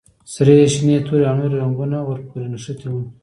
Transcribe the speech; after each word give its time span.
سرې، 0.33 0.55
شنې، 0.73 0.97
تورې 1.07 1.25
او 1.29 1.35
نورې 1.39 1.55
رنګونه 1.63 1.97
ور 2.03 2.19
پورې 2.27 2.47
نښتي 2.53 2.87
وو. 2.91 3.01